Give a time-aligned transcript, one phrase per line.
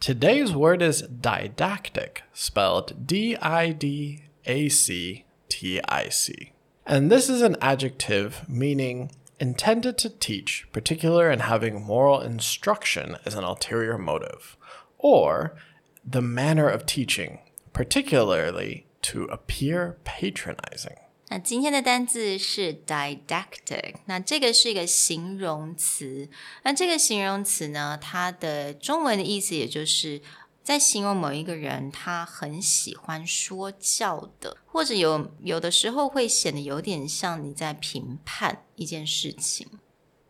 [0.00, 6.52] Today's word is didactic, spelled D I D A C T I C.
[6.86, 13.34] And this is an adjective meaning intended to teach, particular and having moral instruction as
[13.34, 14.56] an ulterior motive,
[14.98, 15.56] or
[16.04, 17.40] the manner of teaching,
[17.72, 20.96] particularly to appear patronizing.
[21.29, 26.29] 那今天的单字是 didactic，那这个是一个形容词。
[26.63, 30.21] 那这个形容词呢，它的中文的意思也就是
[30.61, 39.67] 在形容某一个人，他很喜欢说教的，或者有有的时候会显得有点像你在评判一件事情。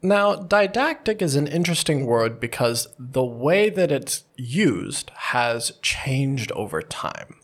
[0.02, 6.82] Now, didactic is an interesting word because the way that it's used has changed over
[6.82, 7.36] time.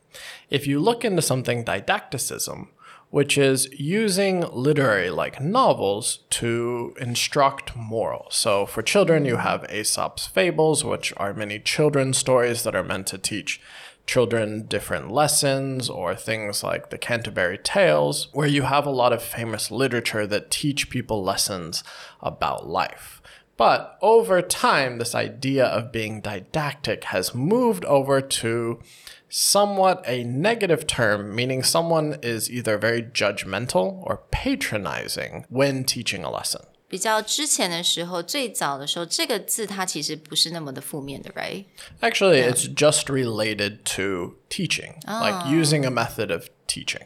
[0.49, 2.69] If you look into something didacticism,
[3.14, 8.34] which is using literary like novels to instruct morals.
[8.34, 13.06] So for children, you have Aesop's fables, which are many children's stories that are meant
[13.06, 13.60] to teach
[14.04, 19.22] children different lessons or things like the Canterbury Tales, where you have a lot of
[19.22, 21.84] famous literature that teach people lessons
[22.20, 23.22] about life.
[23.57, 28.79] But over time, this idea of being didactic has moved over to
[29.27, 36.29] somewhat a negative term, meaning someone is either very judgmental or patronizing when teaching a
[36.29, 36.61] lesson.
[36.87, 41.65] 比较之前的时候，最早的时候，这个字它其实不是那么的负面的，right？
[42.01, 47.01] Actually, it's just related to teaching, like using a method of teaching.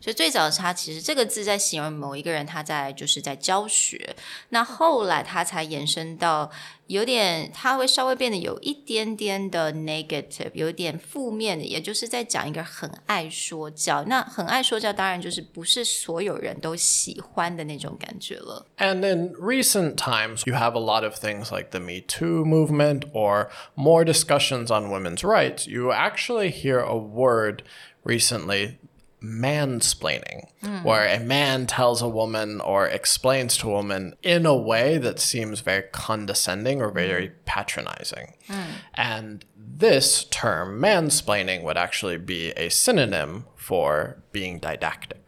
[0.00, 4.14] 所以最早它其实这个字在形容某一个人，他在就是在教学。
[4.50, 6.50] 那后来它才延伸到
[6.88, 14.04] 有点，它会稍微变得有一点点的 negative，有点负面的，也就是在讲一个很爱说教。
[14.04, 18.66] 那很爱说教，当然就是不是所有人都喜欢的那种感觉了。
[18.76, 23.10] And in recent times, you have a lot of things like the Me Too movement
[23.12, 25.66] or more discussions on women's rights.
[25.66, 27.62] You actually hear a word
[28.04, 28.76] recently
[29.23, 30.83] mansplaining, hmm.
[30.83, 35.19] where a man tells a woman or explains to a woman in a way that
[35.19, 37.33] seems very condescending or very hmm.
[37.45, 38.33] patronizing.
[38.47, 38.71] Hmm.
[38.95, 45.22] And this term, mansplaining, would actually be a synonym for being didactic.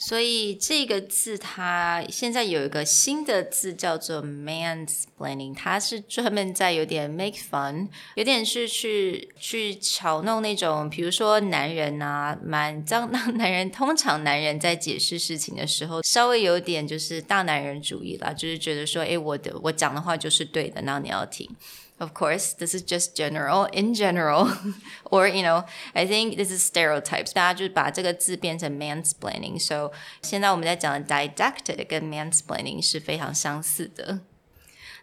[0.00, 21.50] 所以这个字它现在有一个新的字叫做 mansplaining，它是专门在有点 make fun，有点是去去嘲弄那种，比如说男人啊，蛮当 当男人，通常男人在解释事情的时候，稍微有点就是大男人主义啦，就是觉得说，诶，我的我讲的话就是对的，然后你要听。
[21.99, 24.51] Of course, this is just general, in general,
[25.05, 27.31] or you know, I think this is stereotypes.
[27.31, 29.59] 大家就把这个字变成 mansplaining.
[29.63, 29.91] So
[30.21, 34.21] 现在我们在讲的 didactic 跟 mansplaining 是非常相似的。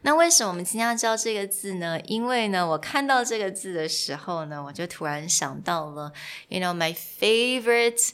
[0.03, 2.01] 那为什么我们今天要教这个字呢？
[2.07, 6.13] 因为呢，我看到这个字的时候呢，我就突然想到了，
[6.49, 8.11] you know, my favorite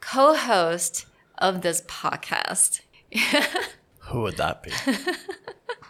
[0.00, 1.04] co-host
[1.36, 2.80] of this podcast.
[4.10, 4.72] Who would that be?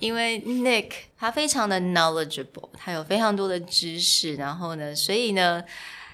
[0.00, 5.64] 因为 Nick 他非常的 knowledgeable，他有非常多的知识，然后呢，所以呢，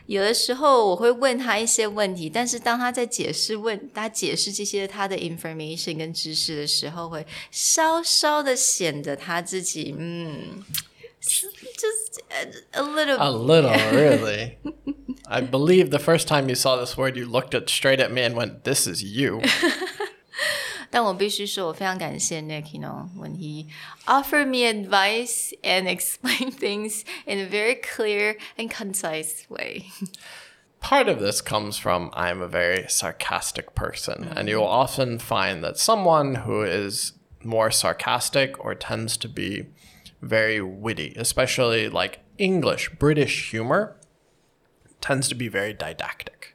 [0.07, 10.65] 有的时候我会问他一些问题，但是当他在解释问他解释这些他的 information 跟知识的时候，会稍稍的显得他自己嗯
[11.23, 14.57] ，just a, a little A little, really.
[15.25, 18.23] I believe the first time you saw this word, you looked at straight at me
[18.23, 19.41] and went, "This is you."
[20.92, 23.68] 但我必须说，我非常感谢 Nick，you know, when he
[24.06, 29.86] offered me advice and explained things in a very clear and concise way.
[30.80, 35.78] Part of this comes from I'm a very sarcastic person, and you'll often find that
[35.78, 37.14] someone who is
[37.44, 39.68] more sarcastic or tends to be
[40.22, 43.98] very witty, especially like English, British humor,
[45.02, 46.51] tends to be very didactic.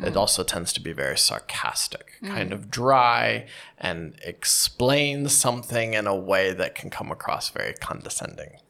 [0.00, 6.14] It also tends to be very sarcastic kind of dry and explain something in a
[6.14, 8.60] way that can come across very condescending.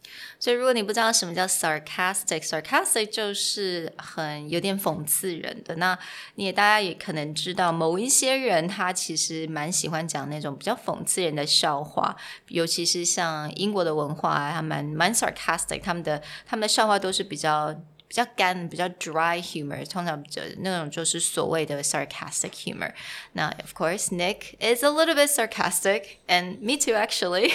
[0.40, 5.76] 所以，如果你不知道什么叫 sarcastic，sarcastic 就是很有点讽刺人的。
[5.76, 5.98] 那
[6.36, 12.16] 你也大家也可能知道，某一些人他其实蛮喜欢讲那种比较讽刺人的笑话，
[12.46, 17.78] 尤其是像英国的文化，他蛮蛮 sarcastic，他们的他们的笑话都是比较
[18.12, 22.92] 比较干、比较 dry humor，通常就那种就是所谓的 sarcastic humor。
[23.34, 27.52] 那 of course Nick is a little bit sarcastic, and me too actually,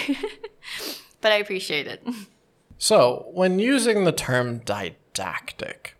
[1.20, 2.00] but I appreciate it.
[2.78, 5.96] So, when using the term didactic,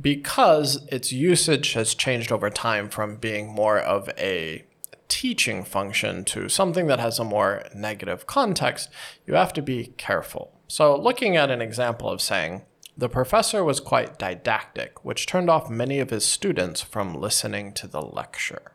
[0.00, 4.64] because its usage has changed over time from being more of a
[5.08, 8.90] teaching function to something that has a more negative context,
[9.26, 10.52] you have to be careful.
[10.66, 12.62] So, looking at an example of saying,
[12.97, 17.87] the professor was quite didactic, which turned off many of his students from listening to
[17.87, 18.73] the lecture.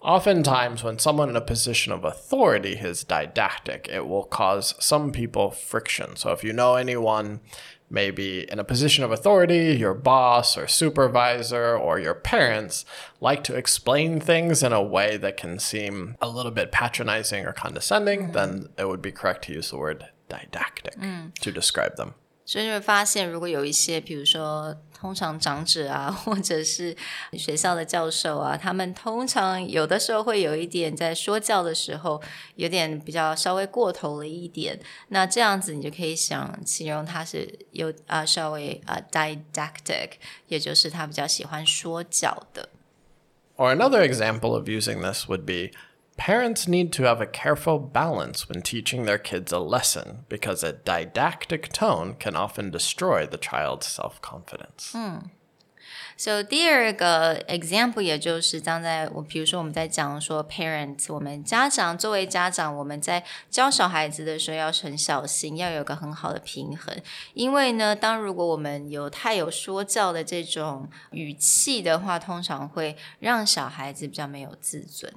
[0.00, 5.50] Oftentimes, when someone in a position of authority is didactic, it will cause some people
[5.50, 6.16] friction.
[6.16, 7.40] So, if you know anyone,
[7.88, 12.84] maybe in a position of authority, your boss or supervisor or your parents
[13.20, 17.54] like to explain things in a way that can seem a little bit patronizing or
[17.54, 21.32] condescending, then it would be correct to use the word didactic mm.
[21.38, 22.14] to describe them.
[22.46, 26.94] 所以你会发现，如果有一些，比如说，通常长者啊， 或者是
[27.32, 32.22] 学校的教授啊，他们通常有的时候会有一点在说教的时候，
[32.56, 34.78] 有点比较稍微过头了一点。
[35.08, 40.10] 那这样子，你就可以想形容他是有啊稍微啊 didactic，
[40.48, 42.68] 也就是他比较喜欢说教的。
[43.56, 45.76] Or another example of using this would be
[46.17, 50.73] parents need to have a careful balance when teaching their kids a lesson because a
[50.73, 54.93] didactic tone can often destroy the child's self confidence.
[56.17, 66.93] So 第二个 example 也就是当在我比如说我们在讲说 parents，我们家长作为家长，我们在教小孩子的时候要很小心，要有个很好的平衡。
[67.33, 75.13] 因为呢，当如果我们有太有说教的这种语气的话，通常会让小孩子比较没有自尊。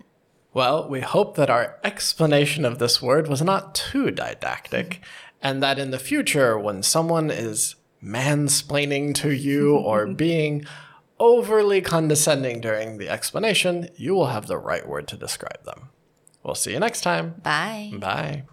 [0.58, 5.02] Well, we hope that our explanation of this word was not too didactic,
[5.40, 10.66] and that in the future, when someone is mansplaining to you or being
[11.20, 15.90] overly condescending during the explanation, you will have the right word to describe them.
[16.42, 17.36] We'll see you next time.
[17.44, 17.92] Bye.
[17.94, 18.46] Bye.